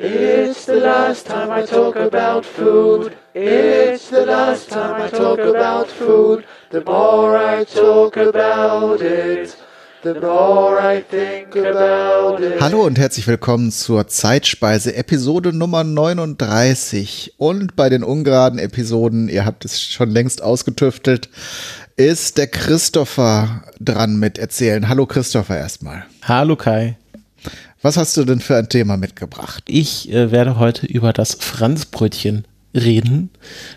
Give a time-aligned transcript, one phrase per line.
[0.00, 3.16] It's the last time I talk about food.
[3.34, 6.44] It's the last time I talk about food.
[6.70, 9.56] The more I talk about it,
[10.04, 12.60] the more I think about it.
[12.60, 17.34] Hallo und herzlich willkommen zur Zeitspeise Episode Nummer 39.
[17.36, 21.28] Und bei den ungeraden Episoden, ihr habt es schon längst ausgetüftelt,
[21.96, 24.88] ist der Christopher dran mit erzählen.
[24.88, 26.04] Hallo Christopher erstmal.
[26.22, 26.96] Hallo Kai.
[27.80, 29.62] Was hast du denn für ein Thema mitgebracht?
[29.68, 33.30] Ich äh, werde heute über das Franzbrötchen reden.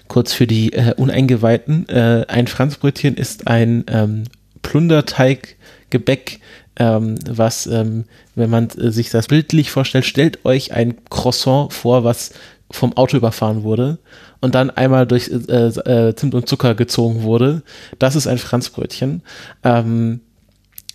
[0.07, 1.87] Kurz für die äh, Uneingeweihten.
[1.87, 4.23] Äh, ein Franzbrötchen ist ein ähm,
[4.63, 6.39] Plunderteiggebäck,
[6.77, 12.03] ähm, was, ähm, wenn man äh, sich das bildlich vorstellt, stellt euch ein Croissant vor,
[12.03, 12.31] was
[12.71, 13.99] vom Auto überfahren wurde
[14.39, 17.61] und dann einmal durch äh, äh, Zimt und Zucker gezogen wurde.
[17.99, 19.21] Das ist ein Franzbrötchen.
[19.63, 20.21] Ähm,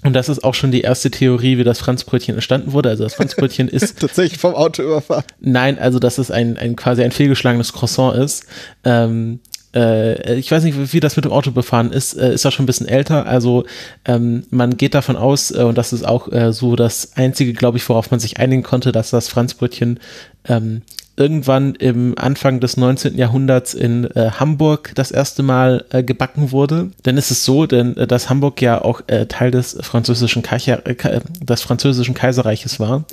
[0.06, 2.90] und das ist auch schon die erste Theorie, wie das Franzbrötchen entstanden wurde.
[2.90, 5.24] Also das Franzbrötchen ist tatsächlich vom Auto überfahren.
[5.40, 8.46] Nein, also dass es ein, ein quasi ein fehlgeschlagenes Croissant ist.
[8.84, 9.40] Ähm,
[9.74, 12.64] äh, ich weiß nicht, wie das mit dem Auto befahren ist, äh, ist ja schon
[12.64, 13.26] ein bisschen älter.
[13.26, 13.64] Also
[14.04, 17.78] ähm, man geht davon aus, äh, und das ist auch äh, so das Einzige, glaube
[17.78, 20.00] ich, worauf man sich einigen konnte, dass das Franzbrötchen
[20.48, 20.82] ähm,
[21.16, 23.16] irgendwann im Anfang des 19.
[23.16, 26.90] Jahrhunderts in äh, Hamburg das erste Mal äh, gebacken wurde.
[27.04, 30.86] Denn ist es so, denn äh, dass Hamburg ja auch äh, Teil des französischen, Kaicher,
[30.86, 33.04] äh, des französischen Kaiserreiches war.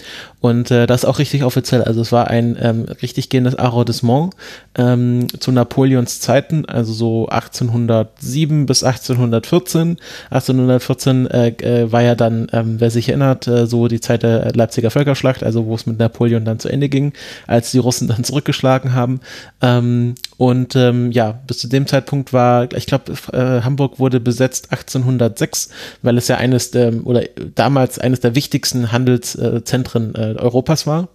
[0.41, 1.83] Und äh, das auch richtig offiziell.
[1.83, 4.33] Also es war ein ähm, richtig gehendes Arrondissement
[4.75, 9.97] ähm, zu Napoleons Zeiten, also so 1807 bis 1814.
[10.29, 14.51] 1814 äh, äh, war ja dann, ähm, wer sich erinnert, äh, so die Zeit der
[14.53, 17.13] Leipziger Völkerschlacht, also wo es mit Napoleon dann zu Ende ging,
[17.47, 19.19] als die Russen dann zurückgeschlagen haben.
[19.61, 24.71] Ähm, und ähm, ja, bis zu dem Zeitpunkt war, ich glaube, äh, Hamburg wurde besetzt
[24.71, 25.69] 1806,
[26.01, 27.23] weil es ja eines der, oder
[27.55, 31.09] damals eines der wichtigsten Handelszentren äh, Europas war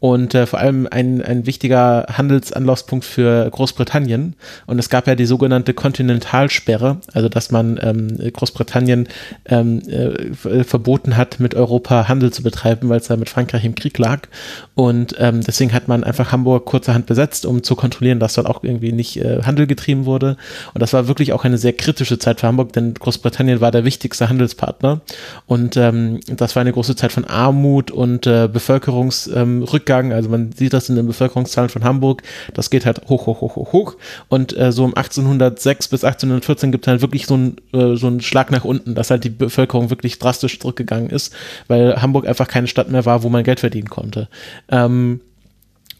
[0.00, 4.34] und äh, vor allem ein, ein wichtiger Handelsanlaufspunkt für Großbritannien.
[4.66, 9.08] Und es gab ja die sogenannte Kontinentalsperre, also dass man ähm, Großbritannien
[9.46, 13.74] ähm, äh, verboten hat, mit Europa Handel zu betreiben, weil es ja mit Frankreich im
[13.74, 14.28] Krieg lag.
[14.74, 18.62] Und ähm, deswegen hat man einfach Hamburg kurzerhand besetzt, um zu kontrollieren, dass dort auch
[18.62, 20.36] irgendwie nicht äh, Handel getrieben wurde.
[20.74, 23.84] Und das war wirklich auch eine sehr kritische Zeit für Hamburg, denn Großbritannien war der
[23.84, 25.00] wichtigste Handelspartner.
[25.46, 30.10] Und ähm, das war eine große Zeit von Armut und äh, Bevölkerungsrückgang.
[30.10, 32.22] Ähm, also man sieht das in den Bevölkerungszahlen von Hamburg.
[32.54, 33.96] Das geht halt hoch, hoch, hoch, hoch, hoch.
[34.28, 38.06] Und äh, so um 1806 bis 1814 gibt es halt wirklich so einen äh, so
[38.06, 41.34] einen Schlag nach unten, dass halt die Bevölkerung wirklich drastisch zurückgegangen ist,
[41.66, 44.28] weil Hamburg einfach keine Stadt mehr war, wo man Geld verdienen konnte.
[44.70, 45.20] Ähm,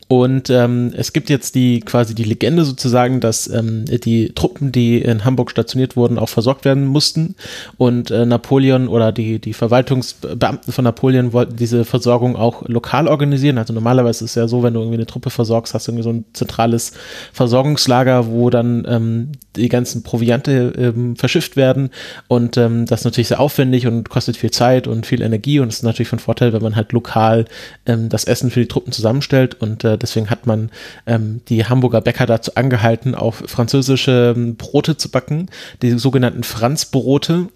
[0.09, 5.03] und ähm, es gibt jetzt die quasi die Legende sozusagen, dass ähm, die Truppen, die
[5.03, 7.35] in Hamburg stationiert wurden, auch versorgt werden mussten.
[7.77, 13.59] Und äh, Napoleon oder die, die Verwaltungsbeamten von Napoleon wollten diese Versorgung auch lokal organisieren.
[13.59, 16.05] Also normalerweise ist es ja so, wenn du irgendwie eine Truppe versorgst, hast du irgendwie
[16.05, 16.93] so ein zentrales
[17.35, 21.91] Versorgungslager, wo dann ähm, die ganzen Proviante ähm, verschifft werden.
[22.29, 25.61] Und ähm, das ist natürlich sehr aufwendig und kostet viel Zeit und viel Energie.
[25.61, 27.45] Und es ist natürlich von Vorteil, wenn man halt lokal
[27.87, 29.61] ähm, das Essen für die Truppen zusammenstellt.
[29.61, 30.71] Und äh, deswegen hat man
[31.07, 35.49] ähm, die Hamburger Bäcker dazu angehalten, auf französische ähm, Brote zu backen,
[35.83, 37.49] die sogenannten Franzbrote.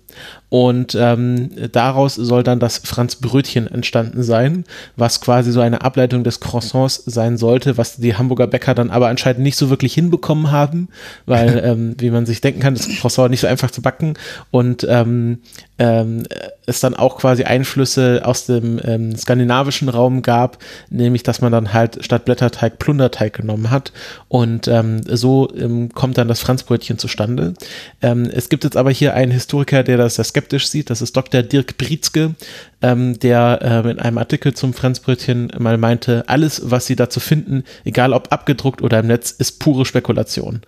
[0.48, 4.64] Und ähm, daraus soll dann das Franzbrötchen entstanden sein,
[4.96, 9.08] was quasi so eine Ableitung des Croissants sein sollte, was die Hamburger Bäcker dann aber
[9.08, 10.88] anscheinend nicht so wirklich hinbekommen haben,
[11.24, 14.12] weil, ähm, wie man sich denken kann, das Croissant nicht so einfach zu backen
[14.50, 15.38] und ähm,
[15.78, 16.24] ähm,
[16.66, 20.58] es dann auch quasi Einflüsse aus dem ähm, skandinavischen Raum gab,
[20.90, 23.92] nämlich dass man dann halt statt Blätterteig Plunderteig genommen hat
[24.28, 27.54] und ähm, so ähm, kommt dann das Franzbrötchen zustande.
[28.00, 30.90] Ähm, es gibt jetzt aber hier einen Historiker, der das sehr skeptisch sieht.
[30.90, 31.42] Das ist Dr.
[31.42, 32.34] Dirk Brietzke,
[32.80, 37.64] ähm, der äh, in einem Artikel zum Franzbrötchen mal meinte, alles, was Sie dazu finden,
[37.84, 40.62] egal ob abgedruckt oder im Netz, ist pure Spekulation.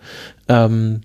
[0.47, 1.01] Ähm,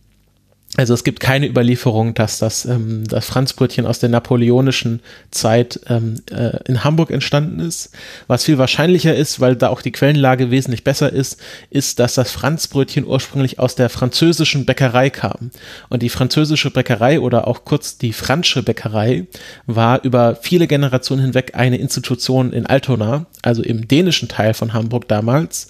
[0.81, 6.23] also es gibt keine Überlieferung, dass das, ähm, das Franzbrötchen aus der napoleonischen Zeit ähm,
[6.31, 7.91] äh, in Hamburg entstanden ist.
[8.29, 11.39] Was viel wahrscheinlicher ist, weil da auch die Quellenlage wesentlich besser ist,
[11.69, 15.51] ist, dass das Franzbrötchen ursprünglich aus der französischen Bäckerei kam.
[15.91, 19.27] Und die französische Bäckerei oder auch kurz die Fransche Bäckerei
[19.67, 25.09] war über viele Generationen hinweg eine Institution in Altona, also im dänischen Teil von Hamburg
[25.09, 25.69] damals,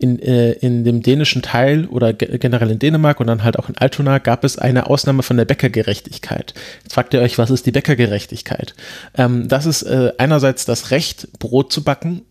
[0.00, 3.76] in, äh, in dem dänischen Teil oder generell in Dänemark und dann halt auch in
[3.76, 6.54] Altona gab es eine Ausnahme von der Bäckergerechtigkeit.
[6.82, 8.74] Jetzt fragt ihr euch, was ist die Bäckergerechtigkeit?
[9.16, 12.22] Ähm, das ist äh, einerseits das Recht, Brot zu backen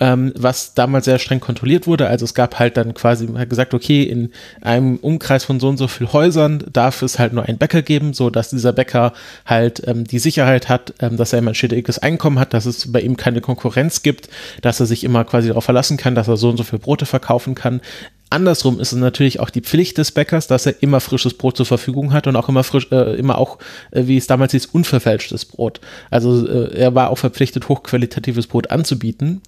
[0.00, 2.08] ähm, was damals sehr streng kontrolliert wurde.
[2.08, 5.68] Also es gab halt dann quasi, man hat gesagt, okay, in einem Umkreis von so
[5.68, 9.12] und so viel Häusern darf es halt nur einen Bäcker geben, so dass dieser Bäcker
[9.44, 12.90] halt ähm, die Sicherheit hat, ähm, dass er immer ein stetiges Einkommen hat, dass es
[12.90, 14.28] bei ihm keine Konkurrenz gibt,
[14.62, 17.06] dass er sich immer quasi darauf verlassen kann, dass er so und so viel Brote
[17.06, 17.80] verkaufen kann.
[18.32, 21.66] Andersrum ist es natürlich auch die Pflicht des Bäckers, dass er immer frisches Brot zur
[21.66, 23.58] Verfügung hat und auch immer frisch, äh, immer auch,
[23.90, 25.80] äh, wie es damals hieß, unverfälschtes Brot.
[26.12, 29.42] Also äh, er war auch verpflichtet, hochqualitatives Brot anzubieten.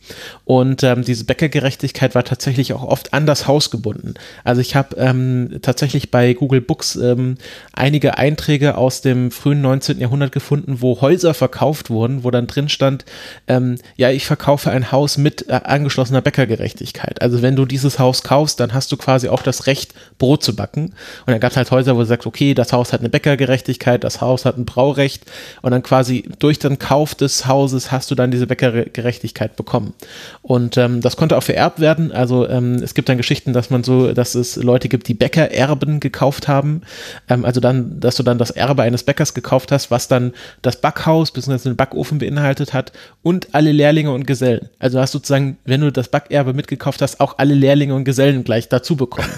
[0.44, 4.14] Und ähm, diese Bäckergerechtigkeit war tatsächlich auch oft an das Haus gebunden.
[4.42, 7.36] Also ich habe ähm, tatsächlich bei Google Books ähm,
[7.72, 10.00] einige Einträge aus dem frühen 19.
[10.00, 13.04] Jahrhundert gefunden, wo Häuser verkauft wurden, wo dann drin stand,
[13.46, 17.22] ähm, ja, ich verkaufe ein Haus mit äh, angeschlossener Bäckergerechtigkeit.
[17.22, 20.54] Also wenn du dieses Haus kaufst, dann hast du quasi auch das Recht, Brot zu
[20.54, 20.86] backen.
[21.26, 24.04] Und dann gab es halt Häuser, wo du sagst, okay, das Haus hat eine Bäckergerechtigkeit,
[24.04, 25.24] das Haus hat ein Braurecht
[25.62, 29.94] und dann quasi durch den Kauf des Hauses hast du dann diese Bäckergerechtigkeit bekommen.
[30.42, 32.12] Und ähm, das konnte auch vererbt werden.
[32.12, 36.00] Also ähm, es gibt dann Geschichten, dass man so, dass es Leute gibt, die Bäckererben
[36.00, 36.82] gekauft haben.
[37.28, 40.80] Ähm, also dann, dass du dann das Erbe eines Bäckers gekauft hast, was dann das
[40.80, 41.70] Backhaus bzw.
[41.70, 42.92] den Backofen beinhaltet hat
[43.22, 44.68] und alle Lehrlinge und Gesellen.
[44.78, 48.42] Also hast du sozusagen, wenn du das Backerbe mitgekauft hast, auch alle Lehrlinge und Gesellen
[48.42, 49.32] gleich dazu bekommen.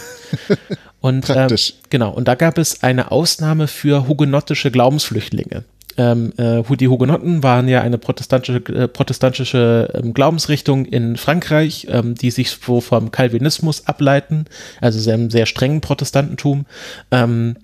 [1.00, 1.54] Und ähm,
[1.90, 5.64] genau, und da gab es eine Ausnahme für hugenottische Glaubensflüchtlinge.
[5.96, 12.14] Ähm, äh, die Hugenotten waren ja eine protestantische, äh, protestantische ähm, Glaubensrichtung in Frankreich, ähm,
[12.14, 14.46] die sich so vom Calvinismus ableiten,
[14.80, 16.66] also sehr, sehr strengen Protestantentum.
[17.10, 17.56] Ähm,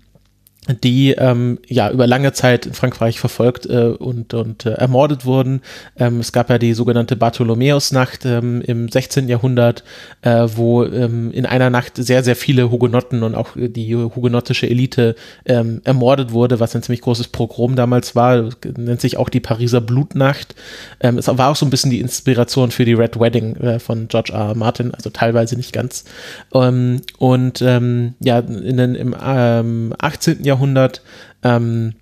[0.68, 5.62] die ähm, ja über lange Zeit in Frankreich verfolgt äh, und, und äh, ermordet wurden.
[5.96, 9.28] Ähm, es gab ja die sogenannte Bartholomäusnacht ähm, im 16.
[9.28, 9.84] Jahrhundert,
[10.22, 15.16] äh, wo ähm, in einer Nacht sehr, sehr viele Hugenotten und auch die hugenottische Elite
[15.46, 18.50] ähm, ermordet wurde, was ein ziemlich großes Pogrom damals war.
[18.76, 20.54] Nennt sich auch die Pariser Blutnacht.
[21.00, 24.08] Ähm, es war auch so ein bisschen die Inspiration für die Red Wedding äh, von
[24.08, 24.48] George R.
[24.48, 24.54] R.
[24.54, 26.04] Martin, also teilweise nicht ganz.
[26.50, 30.44] und ja, in den, im 18.
[30.44, 31.02] Jahrhundert Jahrhundert
[31.42, 31.94] ähm,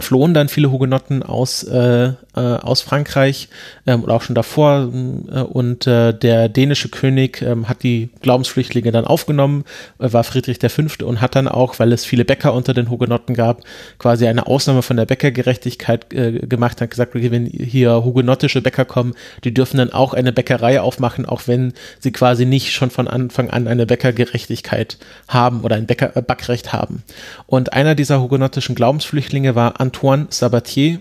[0.00, 3.48] flohen dann viele Hugenotten aus, äh, äh, aus Frankreich
[3.86, 4.92] ähm, oder auch schon davor.
[5.30, 9.64] Äh, und äh, der dänische König ähm, hat die Glaubensflüchtlinge dann aufgenommen,
[9.98, 11.04] äh, war Friedrich V.
[11.04, 13.62] und hat dann auch, weil es viele Bäcker unter den Hugenotten gab,
[13.98, 18.84] quasi eine Ausnahme von der Bäckergerechtigkeit äh, gemacht, hat gesagt, okay, wenn hier hugenottische Bäcker
[18.84, 23.08] kommen, die dürfen dann auch eine Bäckerei aufmachen, auch wenn sie quasi nicht schon von
[23.08, 27.02] Anfang an eine Bäckergerechtigkeit haben oder ein Bäcker, Backrecht haben.
[27.46, 31.00] Und einer dieser hugenottischen Glaubensflüchtlinge war Antoine Sabatier,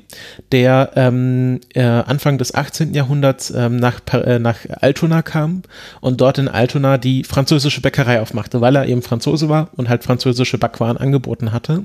[0.54, 2.94] der ähm, äh, Anfang des 18.
[2.94, 5.64] Jahrhunderts ähm, nach, äh, nach Altona kam
[6.00, 10.06] und dort in Altona die französische Bäckerei aufmachte, weil er eben Franzose war und halt
[10.06, 11.84] französische Backwaren angeboten hatte.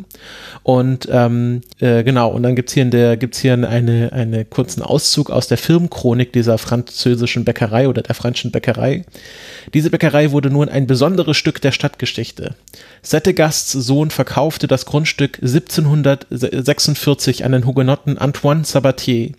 [0.62, 4.82] Und ähm, äh, genau, und dann gibt's hier, in der, gibt's hier eine, eine kurzen
[4.82, 9.04] Auszug aus der Firmenchronik dieser französischen Bäckerei oder der französischen Bäckerei.
[9.74, 12.54] Diese Bäckerei wurde nun ein besonderes Stück der Stadtgeschichte.
[13.02, 15.38] Settegasts Sohn verkaufte das Grundstück
[16.92, 19.32] 1746 an den Hugenotten Antoine Sabatier,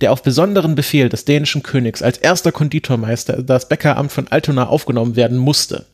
[0.00, 5.16] der auf besonderen Befehl des dänischen Königs als erster Konditormeister das Bäckeramt von Altona aufgenommen
[5.16, 5.86] werden musste.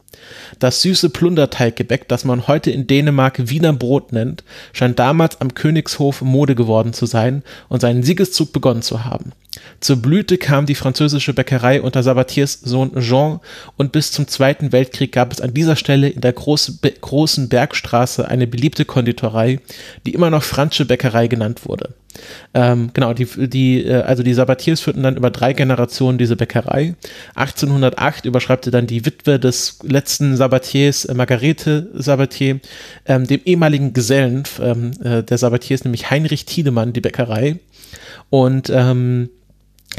[0.59, 6.23] Das süße Plunderteiggebäck, das man heute in Dänemark Wiener Brot nennt, scheint damals am Königshof
[6.23, 9.33] Mode geworden zu sein und seinen Siegeszug begonnen zu haben.
[9.81, 13.41] Zur Blüte kam die französische Bäckerei unter Sabatiers Sohn Jean
[13.77, 18.27] und bis zum Zweiten Weltkrieg gab es an dieser Stelle in der groß, großen Bergstraße
[18.27, 19.61] eine beliebte Konditorei,
[20.07, 21.95] die immer noch Fransche Bäckerei genannt wurde.
[22.55, 26.95] Ähm, genau, die, die, äh, also die Sabatiers führten dann über drei Generationen diese Bäckerei.
[27.35, 32.61] 1808 überschreibte dann die Witwe des letzten Sabatiers, äh, Margarete Sabatier,
[33.07, 37.59] ähm, dem ehemaligen Gesellen ähm, äh, der Sabatiers, nämlich Heinrich Tiedemann, die Bäckerei.
[38.31, 39.31] Und ähm,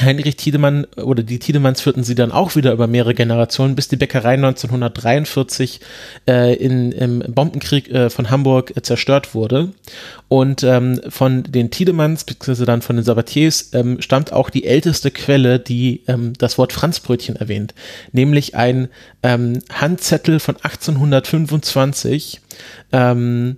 [0.01, 3.95] Heinrich Tiedemann oder die Tiedemanns führten sie dann auch wieder über mehrere Generationen, bis die
[3.95, 5.79] Bäckerei 1943
[6.27, 9.71] äh, in, im Bombenkrieg äh, von Hamburg äh, zerstört wurde.
[10.29, 15.11] Und ähm, von den Tiedemanns, beziehungsweise dann von den Sabatiers, ähm, stammt auch die älteste
[15.11, 17.75] Quelle, die ähm, das Wort Franzbrötchen erwähnt,
[18.11, 18.89] nämlich ein
[19.21, 22.41] ähm, Handzettel von 1825,
[22.91, 23.57] ähm,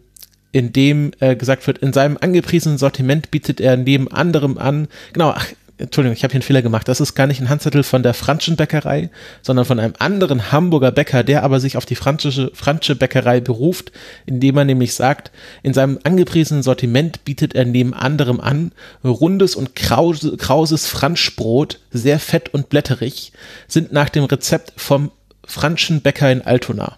[0.51, 5.29] in dem äh, gesagt wird, in seinem angepriesenen Sortiment bietet er neben anderem an, genau,
[5.29, 6.87] ach, Entschuldigung, ich habe hier einen Fehler gemacht.
[6.87, 9.09] Das ist gar nicht ein Handzettel von der Franzschen Bäckerei,
[9.41, 13.91] sondern von einem anderen Hamburger Bäcker, der aber sich auf die französische Franzsche Bäckerei beruft,
[14.25, 15.31] indem er nämlich sagt,
[15.63, 18.71] in seinem angepriesenen Sortiment bietet er neben anderem an
[19.03, 23.33] rundes und krause, krauses Franschbrot, sehr fett und blätterig,
[23.67, 25.11] sind nach dem Rezept vom
[25.45, 26.97] Franzschen Bäcker in Altona.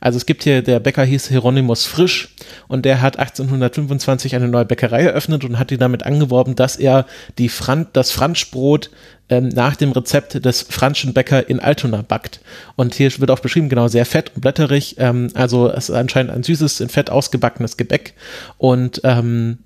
[0.00, 2.34] Also es gibt hier, der Bäcker hieß Hieronymus Frisch
[2.68, 7.06] und der hat 1825 eine neue Bäckerei eröffnet und hat die damit angeworben, dass er
[7.38, 8.90] die Fran das Franschbrot
[9.28, 12.40] ähm, nach dem Rezept des Franschen Bäcker in Altona backt.
[12.76, 14.96] Und hier wird auch beschrieben, genau, sehr fett und blätterig.
[14.98, 18.14] Ähm, also es ist anscheinend ein süßes, in Fett ausgebackenes Gebäck
[18.56, 19.58] und ähm,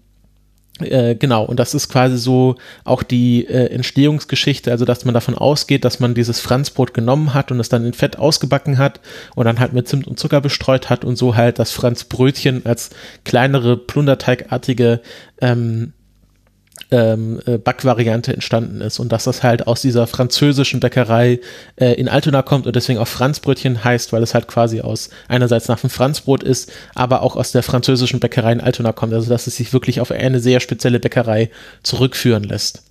[0.80, 5.36] äh, genau, und das ist quasi so auch die äh, Entstehungsgeschichte, also dass man davon
[5.36, 9.00] ausgeht, dass man dieses Franzbrot genommen hat und es dann in Fett ausgebacken hat
[9.34, 12.90] und dann halt mit Zimt und Zucker bestreut hat und so halt das Franzbrötchen als
[13.24, 15.00] kleinere, plunderteigartige
[15.40, 15.92] ähm,
[16.90, 21.40] ähm, äh, Backvariante entstanden ist und dass das halt aus dieser französischen Bäckerei
[21.76, 25.68] äh, in Altona kommt und deswegen auch Franzbrötchen heißt, weil es halt quasi aus einerseits
[25.68, 29.46] nach dem Franzbrot ist, aber auch aus der französischen Bäckerei in Altona kommt, also dass
[29.46, 31.50] es sich wirklich auf eine sehr spezielle Bäckerei
[31.82, 32.82] zurückführen lässt.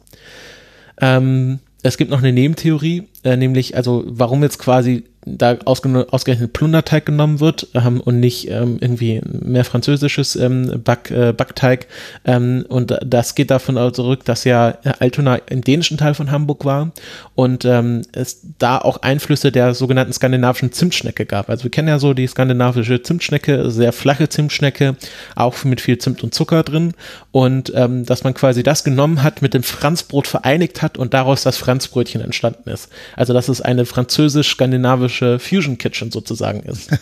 [1.00, 7.06] Ähm, es gibt noch eine Nebentheorie, äh, nämlich also warum jetzt quasi da ausgerechnet Plunderteig
[7.06, 11.88] genommen wird ähm, und nicht ähm, irgendwie mehr französisches ähm, Back, äh, Backteig.
[12.26, 16.92] Ähm, und das geht davon zurück, dass ja Altona im dänischen Teil von Hamburg war
[17.36, 21.50] und ähm, es da auch Einflüsse der sogenannten skandinavischen Zimtschnecke gab.
[21.50, 24.96] Also wir kennen ja so die skandinavische Zimtschnecke, sehr flache Zimtschnecke,
[25.36, 26.94] auch mit viel Zimt und Zucker drin
[27.32, 31.44] und ähm, dass man quasi das genommen hat, mit dem Franzbrot vereinigt hat und daraus
[31.44, 32.90] das Franzbrötchen entstanden ist.
[33.16, 36.90] Also dass es eine französisch-skandinavische Fusion Kitchen sozusagen ist.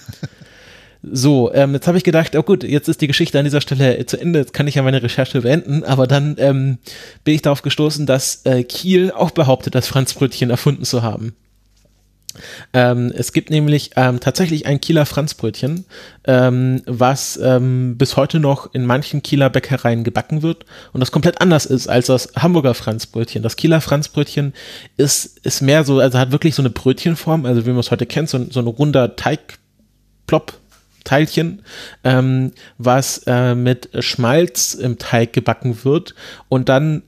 [1.01, 4.05] So, ähm, jetzt habe ich gedacht, oh gut, jetzt ist die Geschichte an dieser Stelle
[4.05, 6.77] zu Ende, jetzt kann ich ja meine Recherche beenden, aber dann ähm,
[7.23, 11.35] bin ich darauf gestoßen, dass äh, Kiel auch behauptet, das Franzbrötchen erfunden zu haben.
[12.73, 15.85] Ähm, es gibt nämlich ähm, tatsächlich ein Kieler Franzbrötchen,
[16.25, 21.41] ähm, was ähm, bis heute noch in manchen Kieler Bäckereien gebacken wird und das komplett
[21.41, 23.43] anders ist als das Hamburger Franzbrötchen.
[23.43, 24.53] Das Kieler Franzbrötchen
[24.97, 28.05] ist, ist mehr so, also hat wirklich so eine Brötchenform, also wie man es heute
[28.05, 30.53] kennt, so, so ein runder Teigplop.
[31.05, 31.63] Teilchen,
[32.03, 36.13] ähm, was äh, mit Schmalz im Teig gebacken wird
[36.49, 37.01] und dann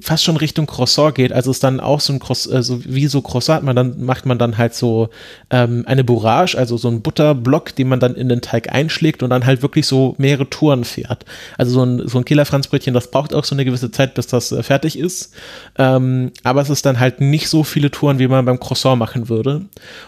[0.00, 3.22] fast schon Richtung Croissant geht, also ist dann auch so ein Croissant, also wie so
[3.22, 5.10] Croissant, man dann macht man dann halt so
[5.50, 9.30] ähm, eine Bourrage, also so ein Butterblock, den man dann in den Teig einschlägt und
[9.30, 11.24] dann halt wirklich so mehrere Touren fährt.
[11.56, 14.50] Also so ein, so ein Killer-Franzbrötchen, das braucht auch so eine gewisse Zeit, bis das
[14.50, 15.32] äh, fertig ist.
[15.78, 19.28] Ähm, aber es ist dann halt nicht so viele Touren, wie man beim Croissant machen
[19.28, 19.66] würde.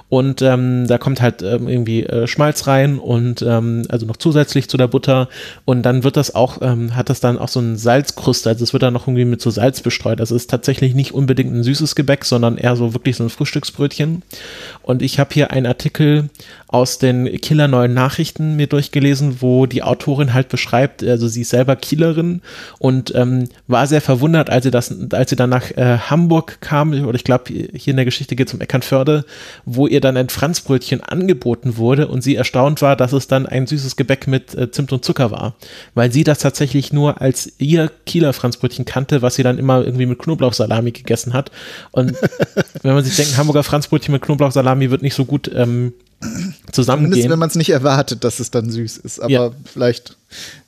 [0.08, 4.68] Und ähm, da kommt halt ähm, irgendwie äh, Schmalz rein und ähm, also noch zusätzlich
[4.68, 5.28] zu der Butter
[5.64, 8.72] und dann wird das auch, ähm, hat das dann auch so ein Salzkruste, also es
[8.72, 10.20] wird dann noch irgendwie mit so Salz Salz bestreut.
[10.20, 13.30] Also es ist tatsächlich nicht unbedingt ein süßes Gebäck, sondern eher so wirklich so ein
[13.30, 14.22] Frühstücksbrötchen.
[14.82, 16.30] Und ich habe hier einen Artikel
[16.68, 21.50] aus den Kieler Neuen Nachrichten mir durchgelesen, wo die Autorin halt beschreibt, also sie ist
[21.50, 22.42] selber Kielerin
[22.78, 26.92] und ähm, war sehr verwundert, als sie das, als sie dann nach äh, Hamburg kam,
[26.92, 29.24] oder ich glaube, hier in der Geschichte geht es um Eckernförde,
[29.64, 33.66] wo ihr dann ein Franzbrötchen angeboten wurde und sie erstaunt war, dass es dann ein
[33.66, 35.54] süßes Gebäck mit äh, Zimt und Zucker war,
[35.94, 40.06] weil sie das tatsächlich nur als ihr Kieler Franzbrötchen kannte, was sie dann immer irgendwie
[40.06, 41.50] mit Knoblauchsalami gegessen hat.
[41.92, 42.12] Und
[42.82, 45.94] wenn man sich denkt, Hamburger Franzbrötchen mit Knoblauchsalami wird nicht so gut ähm,
[46.72, 47.12] zusammengehen.
[47.12, 49.20] Zumindest wenn man es nicht erwartet, dass es dann süß ist.
[49.20, 49.50] Aber ja.
[49.64, 50.16] vielleicht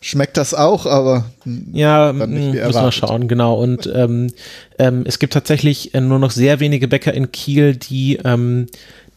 [0.01, 1.25] schmeckt das auch, aber
[1.73, 3.61] ja, dann nicht wie müssen wir schauen, genau.
[3.61, 4.33] Und ähm,
[4.79, 8.67] ähm, es gibt tatsächlich äh, nur noch sehr wenige Bäcker in Kiel, die ähm,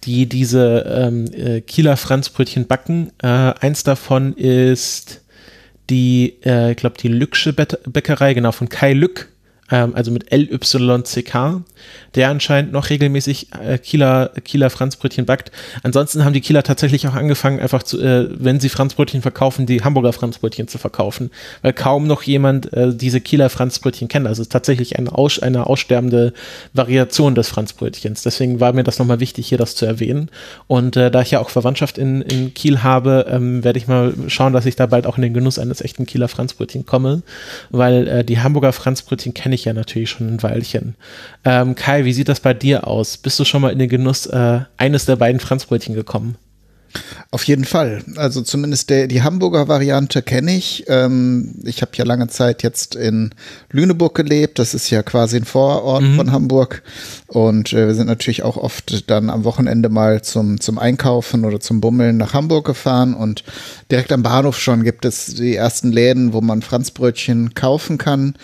[0.05, 3.11] die diese ähm, äh, Kieler Franzbrötchen backen.
[3.21, 5.21] Äh, eins davon ist
[5.89, 9.32] die, äh, ich glaube, die Lücksche Bäckerei, genau, von Kai Lück
[9.71, 11.61] ähm, also mit LYCK,
[12.15, 15.51] der anscheinend noch regelmäßig äh, Kieler, Kieler Franzbrötchen backt.
[15.83, 19.83] Ansonsten haben die Kieler tatsächlich auch angefangen, einfach zu, äh, wenn sie Franzbrötchen verkaufen, die
[19.83, 24.27] Hamburger Franzbrötchen zu verkaufen, weil kaum noch jemand äh, diese Kieler Franzbrötchen kennt.
[24.27, 26.33] Also es ist tatsächlich eine, aus, eine aussterbende
[26.73, 28.23] Variation des Franzbrötchens.
[28.23, 30.29] Deswegen war mir das nochmal wichtig, hier das zu erwähnen.
[30.67, 34.13] Und äh, da ich ja auch Verwandtschaft in, in Kiel habe, ähm, werde ich mal
[34.27, 37.23] schauen, dass ich da bald auch in den Genuss eines echten Kieler Franzbrötchen komme,
[37.69, 40.95] weil äh, die Hamburger Franzbrötchen kenne ich ja natürlich schon ein Weilchen.
[41.45, 43.17] Ähm, Kai, wie sieht das bei dir aus?
[43.17, 46.37] Bist du schon mal in den Genuss äh, eines der beiden Franzbrötchen gekommen?
[47.31, 48.03] Auf jeden Fall.
[48.15, 50.85] Also zumindest der, die Hamburger Variante kenne ich.
[50.87, 53.31] Ähm, ich habe ja lange Zeit jetzt in
[53.71, 54.59] Lüneburg gelebt.
[54.59, 56.15] Das ist ja quasi ein Vorort mhm.
[56.15, 56.83] von Hamburg.
[57.27, 61.59] Und äh, wir sind natürlich auch oft dann am Wochenende mal zum, zum Einkaufen oder
[61.59, 63.15] zum Bummeln nach Hamburg gefahren.
[63.15, 63.43] Und
[63.89, 68.35] direkt am Bahnhof schon gibt es die ersten Läden, wo man Franzbrötchen kaufen kann.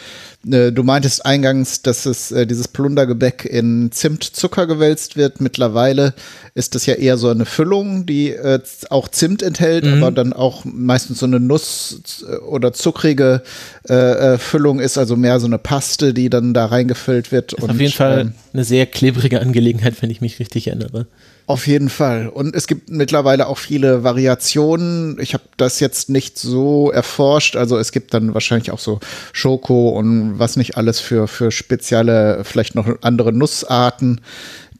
[0.48, 5.41] Äh, du meintest eingangs, dass es äh, dieses Plundergebäck in Zimtzucker gewälzt wird.
[5.41, 6.13] Mittlerweile
[6.55, 10.01] ist das ja eher so eine Füllung, die äh, auch Zimt enthält, mhm.
[10.01, 13.43] aber dann auch meistens so eine Nuss- oder zuckrige
[13.89, 17.53] äh, äh, Füllung ist, also mehr so eine Paste, die dann da reingefüllt wird.
[17.53, 21.08] Ist und, auf jeden Fall ähm, eine sehr klebrige Angelegenheit, wenn ich mich richtig erinnere.
[21.50, 22.27] Auf jeden Fall.
[22.27, 25.18] Und es gibt mittlerweile auch viele Variationen.
[25.20, 27.56] Ich habe das jetzt nicht so erforscht.
[27.56, 29.00] Also es gibt dann wahrscheinlich auch so
[29.34, 34.22] Schoko und was nicht alles für, für spezielle, vielleicht noch andere Nussarten,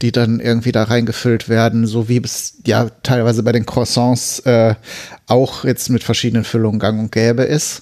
[0.03, 4.75] die dann irgendwie da reingefüllt werden, so wie es ja teilweise bei den Croissants äh,
[5.25, 7.81] auch jetzt mit verschiedenen Füllungen gang und gäbe ist.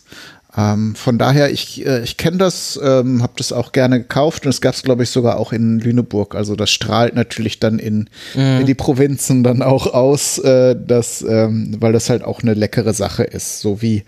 [0.58, 4.50] Ähm, von daher, ich, äh, ich kenne das, ähm, habe das auch gerne gekauft und
[4.50, 6.34] es gab es, glaube ich, sogar auch in Lüneburg.
[6.34, 8.62] Also das strahlt natürlich dann in, mhm.
[8.62, 12.94] in die Provinzen dann auch aus, äh, dass, ähm, weil das halt auch eine leckere
[12.94, 14.04] Sache ist, so wie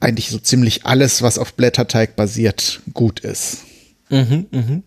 [0.00, 3.58] eigentlich so ziemlich alles, was auf Blätterteig basiert, gut ist.
[4.10, 4.82] Mhm, mhm.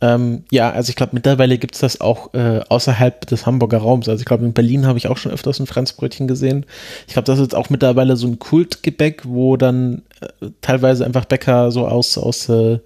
[0.00, 4.08] Ähm, ja, also ich glaube, mittlerweile gibt es das auch äh, außerhalb des Hamburger Raums.
[4.08, 6.66] Also ich glaube, in Berlin habe ich auch schon öfters ein Franzbrötchen gesehen.
[7.06, 11.24] Ich glaube, das ist jetzt auch mittlerweile so ein Kultgebäck, wo dann äh, teilweise einfach
[11.24, 12.80] Bäcker so aus, aus äh,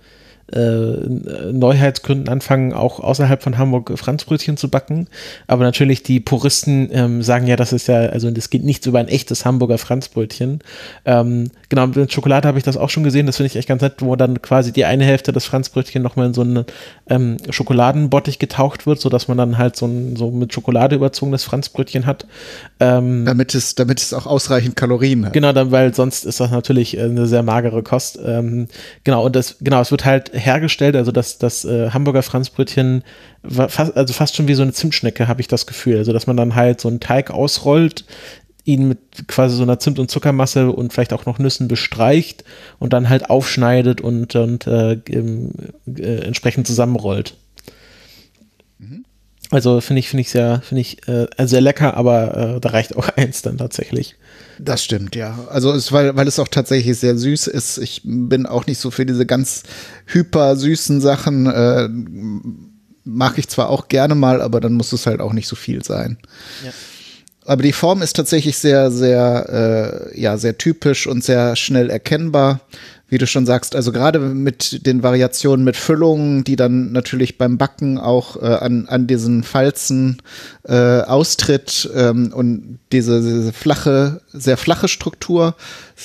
[0.52, 5.08] äh, Neuheitsgründen anfangen, auch außerhalb von Hamburg Franzbrötchen zu backen.
[5.46, 8.98] Aber natürlich die Puristen ähm, sagen ja, das ist ja, also das geht nichts über
[8.98, 10.60] ein echtes Hamburger Franzbrötchen.
[11.04, 13.82] Ähm, genau, mit Schokolade habe ich das auch schon gesehen, das finde ich echt ganz
[13.82, 16.64] nett, wo dann quasi die eine Hälfte des Franzbrötchen nochmal in so einen
[17.08, 22.06] ähm, Schokoladenbottich getaucht wird, sodass man dann halt so ein so mit Schokolade überzogenes Franzbrötchen
[22.06, 22.26] hat.
[22.80, 25.32] Ähm, damit, es, damit es auch ausreichend Kalorien hat.
[25.32, 28.18] Genau, dann, weil sonst ist das natürlich äh, eine sehr magere Kost.
[28.24, 28.68] Ähm,
[29.04, 33.02] genau, und das, genau, es wird halt hergestellt, also das, das äh, Hamburger Franzbrötchen,
[33.44, 35.98] fast, also fast schon wie so eine Zimtschnecke, habe ich das Gefühl.
[35.98, 38.04] Also, dass man dann halt so einen Teig ausrollt,
[38.68, 42.44] ihn mit quasi so einer Zimt- und Zuckermasse und vielleicht auch noch Nüssen bestreicht
[42.78, 47.34] und dann halt aufschneidet und, und äh, äh, entsprechend zusammenrollt.
[48.78, 49.06] Mhm.
[49.50, 52.94] Also finde ich, finde ich sehr, finde ich äh, sehr lecker, aber äh, da reicht
[52.94, 54.16] auch eins dann tatsächlich.
[54.60, 55.38] Das stimmt, ja.
[55.50, 57.78] Also es, weil, weil es auch tatsächlich sehr süß ist.
[57.78, 59.62] Ich bin auch nicht so für diese ganz
[60.06, 61.46] hyper süßen Sachen.
[61.46, 61.88] Äh,
[63.04, 65.82] mag ich zwar auch gerne mal, aber dann muss es halt auch nicht so viel
[65.82, 66.18] sein.
[66.64, 66.72] Ja.
[67.46, 72.60] Aber die Form ist tatsächlich sehr, sehr, äh, ja, sehr typisch und sehr schnell erkennbar
[73.08, 77.56] wie du schon sagst, also gerade mit den Variationen mit Füllungen, die dann natürlich beim
[77.56, 80.20] Backen auch äh, an, an diesen Falzen
[80.64, 85.54] äh, austritt ähm, und diese, diese, flache, sehr flache Struktur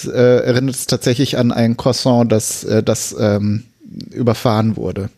[0.06, 3.66] äh, erinnert es tatsächlich an ein Croissant, das, äh, das ähm,
[4.12, 5.10] überfahren wurde.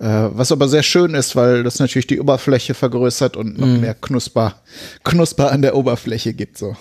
[0.00, 3.80] Äh, was aber sehr schön ist, weil das natürlich die Oberfläche vergrößert und noch mm.
[3.80, 4.56] mehr Knusper,
[5.04, 6.76] Knusper an der Oberfläche gibt so.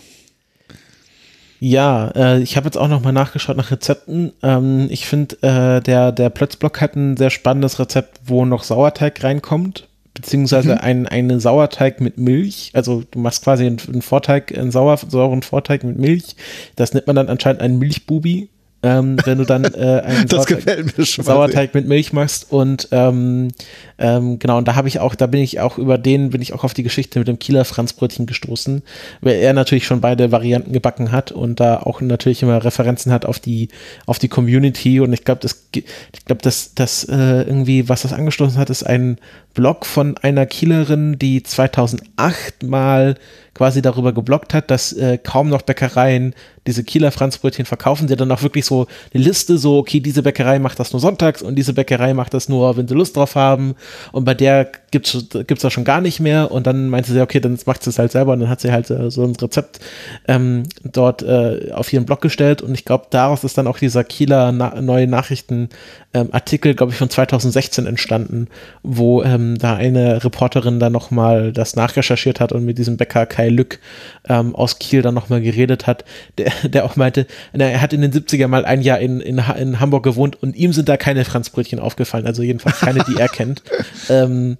[1.60, 4.34] Ja, äh, ich habe jetzt auch noch mal nachgeschaut nach Rezepten.
[4.44, 9.24] Ähm, ich finde, äh, der, der Plötzblock hat ein sehr spannendes Rezept, wo noch Sauerteig
[9.24, 10.80] reinkommt, beziehungsweise mhm.
[10.82, 12.72] ein, einen Sauerteig mit Milch.
[12.74, 16.36] Also du machst quasi einen, einen Vorteig, einen sauer, sauren Vorteig mit Milch.
[16.76, 18.50] Das nennt man dann anscheinend einen Milchbubi
[18.84, 23.50] ähm, wenn du dann äh, einen Sauerteig, Sauerteig, mit Milch machst und ähm,
[23.98, 26.54] ähm, genau, und da habe ich auch, da bin ich auch über den, bin ich
[26.54, 28.84] auch auf die Geschichte mit dem Kieler Franzbrötchen gestoßen,
[29.22, 33.26] weil er natürlich schon beide Varianten gebacken hat und da auch natürlich immer Referenzen hat
[33.26, 33.70] auf die,
[34.06, 38.14] auf die Community und ich glaube, das, ich glaube, dass das äh, irgendwie, was das
[38.14, 39.18] angestoßen hat, ist ein
[39.56, 43.16] Blog von einer Kielerin, die 2008 mal
[43.56, 46.36] quasi darüber geblockt hat, dass äh, kaum noch Bäckereien
[46.68, 50.60] diese Kieler Franzbrötchen verkaufen, sie dann auch wirklich so eine Liste, so, okay, diese Bäckerei
[50.60, 53.76] macht das nur sonntags und diese Bäckerei macht das nur, wenn sie Lust drauf haben.
[54.12, 56.52] Und bei der gibt es das schon gar nicht mehr.
[56.52, 58.34] Und dann meinte sie, okay, dann macht sie es halt selber.
[58.34, 59.80] Und dann hat sie halt äh, so ein Rezept
[60.28, 62.62] ähm, dort äh, auf ihren Blog gestellt.
[62.62, 65.70] Und ich glaube, daraus ist dann auch dieser Kieler na neue Nachrichten
[66.14, 68.48] ähm, Artikel, glaube ich, von 2016 entstanden,
[68.84, 73.50] wo ähm, da eine Reporterin dann nochmal das nachrecherchiert hat und mit diesem Bäcker Kai
[73.50, 73.80] Lück
[74.28, 76.06] ähm, aus Kiel dann nochmal geredet hat,
[76.38, 79.38] der, der auch meinte, na, er hat in den 70er mal ein Jahr in, in,
[79.38, 83.30] in Hamburg gewohnt und ihm sind da keine Franzbrötchen aufgefallen, also jedenfalls keine, die er
[83.30, 83.64] kennt.
[84.10, 84.58] Ähm,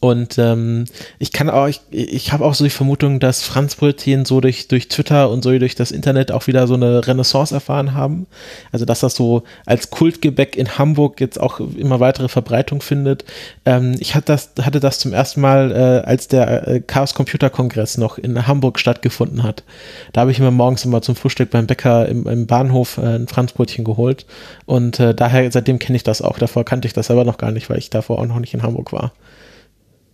[0.00, 0.84] und ähm,
[1.18, 4.86] ich kann auch, ich, ich habe auch so die Vermutung, dass Franzbrötchen so durch, durch
[4.88, 8.28] Twitter und so durch das Internet auch wieder so eine Renaissance erfahren haben.
[8.70, 13.24] Also dass das so als Kultgebäck in Hamburg jetzt auch immer weitere Verbreitung findet.
[13.64, 17.50] Ähm, ich hatte das, hatte das zum ersten Mal, äh, als der äh, Chaos Computer
[17.50, 19.64] Kongress noch in Hamburg stattgefunden hat.
[20.12, 23.26] Da habe ich mir morgens immer zum Frühstück beim Bäcker im, im Bahnhof äh, ein
[23.26, 24.26] Franzbrötchen geholt.
[24.64, 26.38] Und äh, daher, seitdem kenne ich das auch.
[26.38, 28.62] Davor kannte ich das aber noch gar nicht, weil ich davor auch noch nicht in
[28.62, 29.12] Hamburg war.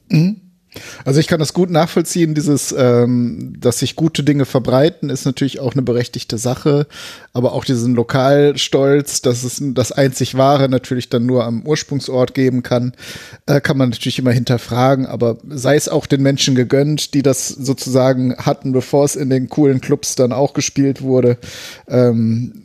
[0.08, 0.40] Mhm.
[1.04, 5.60] Also ich kann das gut nachvollziehen, dieses, ähm, dass sich gute Dinge verbreiten, ist natürlich
[5.60, 6.86] auch eine berechtigte Sache,
[7.32, 12.62] aber auch diesen Lokalstolz, dass es das einzig Wahre natürlich dann nur am Ursprungsort geben
[12.62, 12.92] kann,
[13.46, 17.48] äh, kann man natürlich immer hinterfragen, aber sei es auch den Menschen gegönnt, die das
[17.48, 21.38] sozusagen hatten, bevor es in den coolen Clubs dann auch gespielt wurde.
[21.88, 22.63] Ähm,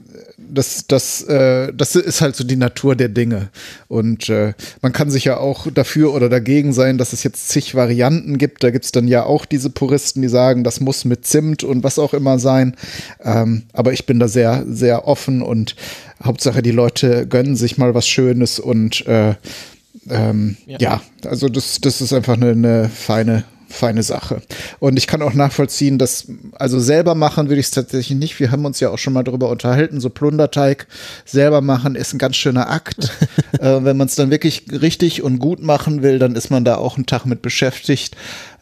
[0.49, 3.49] das, das, äh, das ist halt so die Natur der Dinge.
[3.87, 7.75] Und äh, man kann sich ja auch dafür oder dagegen sein, dass es jetzt zig
[7.75, 8.63] Varianten gibt.
[8.63, 11.99] Da gibt's dann ja auch diese Puristen, die sagen, das muss mit Zimt und was
[11.99, 12.75] auch immer sein.
[13.23, 15.75] Ähm, aber ich bin da sehr, sehr offen und
[16.23, 19.35] Hauptsache die Leute gönnen sich mal was Schönes und äh,
[20.09, 20.77] ähm, ja.
[20.79, 21.01] ja.
[21.25, 24.41] also das, das ist einfach eine, eine feine feine Sache.
[24.79, 28.39] Und ich kann auch nachvollziehen, dass, also selber machen würde ich es tatsächlich nicht.
[28.39, 30.87] Wir haben uns ja auch schon mal darüber unterhalten, so Plunderteig
[31.25, 33.11] selber machen ist ein ganz schöner Akt.
[33.59, 36.75] äh, wenn man es dann wirklich richtig und gut machen will, dann ist man da
[36.75, 38.15] auch einen Tag mit beschäftigt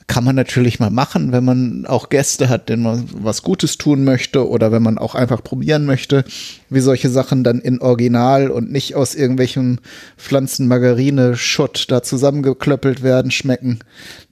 [0.08, 4.06] kann man natürlich mal machen, wenn man auch Gäste hat, denen man was Gutes tun
[4.06, 6.24] möchte oder wenn man auch einfach probieren möchte,
[6.70, 9.82] wie solche Sachen dann in Original und nicht aus irgendwelchen
[10.18, 13.80] Pflanzen-Margarine-Schutt da zusammengeklöppelt werden, schmecken.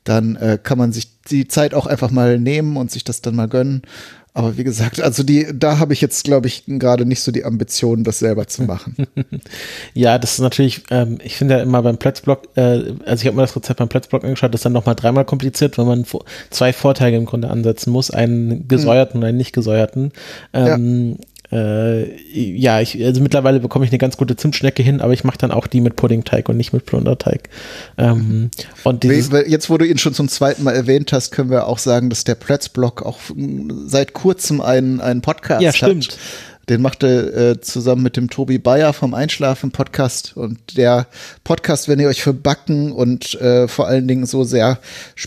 [0.05, 3.35] Dann äh, kann man sich die Zeit auch einfach mal nehmen und sich das dann
[3.35, 3.81] mal gönnen.
[4.36, 7.45] Aber wie gesagt, also die, da habe ich jetzt, glaube ich, gerade nicht so die
[7.45, 9.08] Ambition, das selber zu machen.
[9.93, 13.38] ja, das ist natürlich, ähm, ich finde ja immer beim Plätzblock, äh, also ich habe
[13.38, 16.06] mir das Rezept beim Plätzblock angeschaut, das ist dann nochmal dreimal kompliziert, weil man
[16.50, 19.21] zwei Vorteile im Grunde ansetzen muss, einen gesäuerten hm.
[19.21, 20.12] und einen nicht gesäuerten.
[20.54, 25.13] Ähm, ja äh, ja, ich, also mittlerweile bekomme ich eine ganz gute Zimtschnecke hin, aber
[25.13, 27.49] ich mache dann auch die mit Puddingteig und nicht mit Plunderteig.
[27.97, 28.49] Ähm,
[28.84, 32.10] und Jetzt, wo du ihn schon zum zweiten Mal erwähnt hast, können wir auch sagen,
[32.10, 33.19] dass der Pretzblock auch
[33.86, 36.08] seit kurzem einen, einen Podcast ja, stimmt.
[36.08, 36.17] hat.
[36.69, 41.08] Den machte äh, zusammen mit dem Tobi Bayer vom Einschlafen Podcast und der
[41.43, 44.80] Podcast, wenn ihr euch für Backen und äh, vor allen Dingen so sehr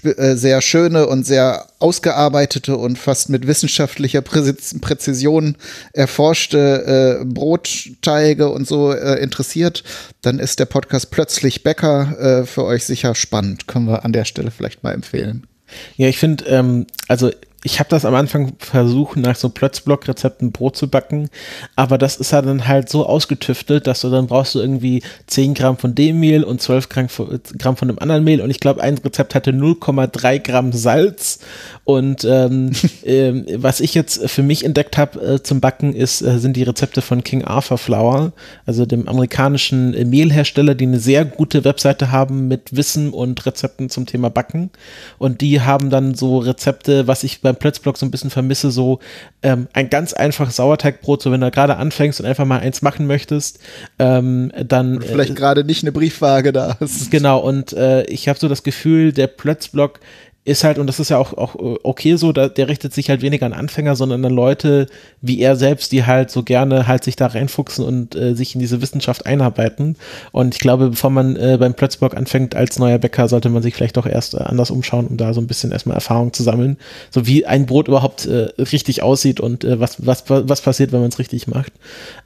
[0.02, 5.56] äh, sehr schöne und sehr ausgearbeitete und fast mit wissenschaftlicher Präzision
[5.92, 9.84] erforschte äh, Brotteige und so äh, interessiert,
[10.22, 13.68] dann ist der Podcast plötzlich Bäcker äh, für euch sicher spannend.
[13.68, 15.46] Können wir an der Stelle vielleicht mal empfehlen.
[15.96, 17.30] Ja, ich finde, ähm, also
[17.64, 21.28] ich habe das am Anfang versucht, nach so Plötzblock-Rezepten Brot zu backen,
[21.74, 25.54] aber das ist ja dann halt so ausgetüftelt, dass du dann brauchst du irgendwie 10
[25.54, 28.40] Gramm von dem Mehl und 12 Gramm von dem anderen Mehl.
[28.40, 31.40] Und ich glaube, ein Rezept hatte 0,3 Gramm Salz.
[31.84, 32.70] Und ähm,
[33.02, 36.62] äh, was ich jetzt für mich entdeckt habe äh, zum Backen ist, äh, sind die
[36.62, 38.32] Rezepte von King Arthur Flour,
[38.66, 43.90] also dem amerikanischen äh, Mehlhersteller, die eine sehr gute Webseite haben mit Wissen und Rezepten
[43.90, 44.70] zum Thema Backen.
[45.18, 48.70] Und die haben dann so Rezepte, was ich bei beim Plötzblock so ein bisschen vermisse,
[48.70, 49.00] so
[49.42, 53.06] ähm, ein ganz einfaches Sauerteigbrot, so wenn du gerade anfängst und einfach mal eins machen
[53.06, 53.60] möchtest,
[53.98, 54.96] ähm, dann.
[54.96, 57.10] Und vielleicht äh, gerade nicht eine Briefwaage da hast.
[57.10, 60.00] Genau, und äh, ich habe so das Gefühl, der Plötzblock
[60.48, 63.10] ist halt, und das ist ja auch, auch äh, okay so, da, der richtet sich
[63.10, 64.86] halt weniger an Anfänger, sondern an Leute
[65.20, 68.60] wie er selbst, die halt so gerne halt sich da reinfuchsen und äh, sich in
[68.60, 69.96] diese Wissenschaft einarbeiten.
[70.32, 73.74] Und ich glaube, bevor man äh, beim Plötzblock anfängt als neuer Bäcker, sollte man sich
[73.74, 76.76] vielleicht doch erst äh, anders umschauen, um da so ein bisschen erstmal Erfahrung zu sammeln.
[77.10, 81.00] So wie ein Brot überhaupt äh, richtig aussieht und äh, was, was, was passiert, wenn
[81.00, 81.72] man es richtig macht.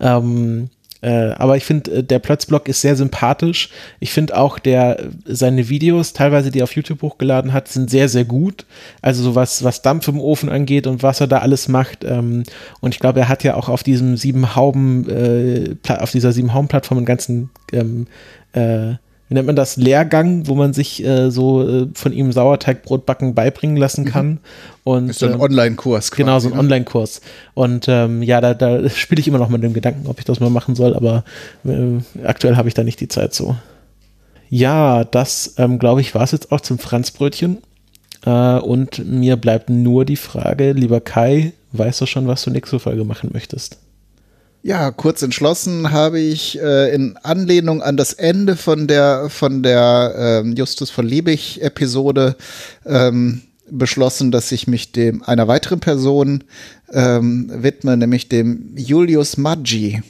[0.00, 0.70] Ähm,
[1.02, 3.68] äh, aber ich finde, äh, der Plötzblock ist sehr sympathisch.
[3.98, 8.08] Ich finde auch, der seine Videos, teilweise die er auf YouTube hochgeladen hat, sind sehr,
[8.08, 8.64] sehr gut.
[9.02, 12.04] Also so was, was Dampf im Ofen angeht und was er da alles macht.
[12.04, 12.44] Ähm,
[12.80, 16.54] und ich glaube, er hat ja auch auf diesem sieben Hauben, äh, auf dieser sieben
[16.54, 18.06] Hauben-Plattform einen ganzen ähm,
[18.52, 18.94] äh,
[19.32, 23.78] wie nennt man das, Lehrgang, wo man sich äh, so äh, von ihm Sauerteigbrotbacken beibringen
[23.78, 24.26] lassen kann.
[24.26, 24.38] Mhm.
[24.84, 26.10] Und, ist so ein ähm, Online-Kurs.
[26.10, 27.22] Genau, so ein Online-Kurs.
[27.54, 30.38] Und ähm, ja, da, da spiele ich immer noch mit dem Gedanken, ob ich das
[30.40, 31.24] mal machen soll, aber
[31.64, 33.56] äh, aktuell habe ich da nicht die Zeit so.
[34.50, 37.56] Ja, das, ähm, glaube ich, war es jetzt auch zum Franzbrötchen.
[38.26, 42.78] Äh, und mir bleibt nur die Frage, lieber Kai, weißt du schon, was du nächste
[42.78, 43.78] Folge machen möchtest?
[44.64, 50.14] Ja, kurz entschlossen habe ich äh, in Anlehnung an das Ende von der von der
[50.16, 52.36] ähm, Justus von Liebig Episode
[52.86, 56.44] ähm, beschlossen, dass ich mich dem einer weiteren Person
[56.92, 60.00] ähm, widme, nämlich dem Julius Maggi,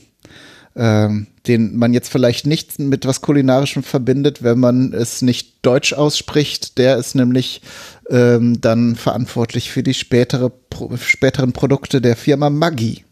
[0.77, 5.95] ähm, den man jetzt vielleicht nicht mit was Kulinarischem verbindet, wenn man es nicht deutsch
[5.95, 6.77] ausspricht.
[6.77, 7.63] Der ist nämlich
[8.11, 13.05] ähm, dann verantwortlich für die spätere, pro, späteren Produkte der Firma Maggi.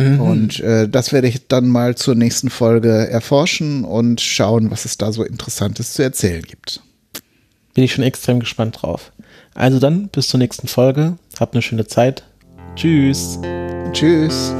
[0.00, 0.20] Mhm.
[0.20, 4.98] Und äh, das werde ich dann mal zur nächsten Folge erforschen und schauen, was es
[4.98, 6.80] da so Interessantes zu erzählen gibt.
[7.74, 9.12] Bin ich schon extrem gespannt drauf.
[9.54, 11.16] Also dann, bis zur nächsten Folge.
[11.38, 12.24] Habt eine schöne Zeit.
[12.76, 13.38] Tschüss.
[13.92, 14.52] Tschüss.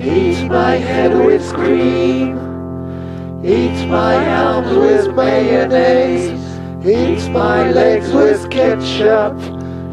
[0.00, 2.38] Eat my head with cream.
[3.44, 6.38] Eat my arms with mayonnaise.
[6.86, 9.36] eats my legs with ketchup,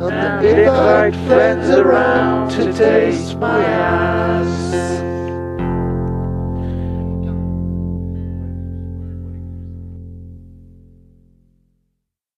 [0.02, 5.05] and invite friends around to taste my ass.